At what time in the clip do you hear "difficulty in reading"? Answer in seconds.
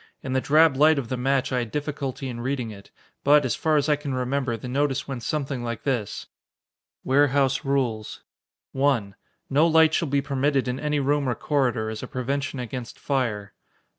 1.69-2.71